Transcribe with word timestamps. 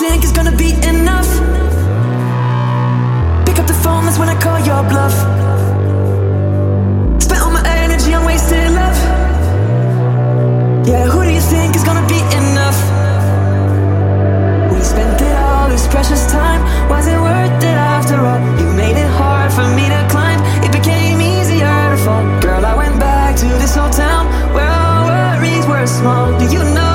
think 0.00 0.24
is 0.24 0.32
gonna 0.32 0.56
be 0.56 0.72
enough? 0.90 1.30
Pick 3.46 3.58
up 3.60 3.66
the 3.66 3.78
phone, 3.84 4.04
that's 4.04 4.18
when 4.18 4.28
I 4.28 4.34
call 4.34 4.58
your 4.58 4.82
bluff. 4.90 5.14
Spent 7.22 7.40
all 7.40 7.52
my 7.52 7.62
energy 7.78 8.12
on 8.12 8.24
wasted 8.26 8.72
love. 8.72 8.98
Yeah, 10.84 11.06
who 11.06 11.22
do 11.22 11.30
you 11.30 11.40
think 11.40 11.76
is 11.76 11.84
gonna 11.84 12.06
be 12.08 12.20
enough? 12.42 12.78
We 14.72 14.80
spent 14.82 15.20
it 15.20 15.36
all, 15.46 15.68
this 15.68 15.86
precious 15.86 16.26
time. 16.26 16.60
Was 16.90 17.06
it 17.06 17.18
worth 17.26 17.62
it 17.62 17.78
after 17.94 18.16
all? 18.18 18.40
You 18.58 18.66
made 18.74 18.96
it 18.96 19.10
hard 19.20 19.52
for 19.52 19.66
me 19.78 19.84
to 19.94 20.00
climb. 20.10 20.40
It 20.66 20.72
became 20.72 21.20
easier 21.20 21.76
to 21.92 21.98
fall. 22.04 22.24
Girl, 22.40 22.64
I 22.66 22.74
went 22.74 22.98
back 22.98 23.36
to 23.36 23.46
this 23.62 23.76
old 23.76 23.92
town 23.92 24.26
where 24.54 24.66
our 24.66 25.06
worries 25.06 25.66
were 25.66 25.86
small. 25.86 26.36
Do 26.40 26.46
you 26.52 26.64
know? 26.74 26.93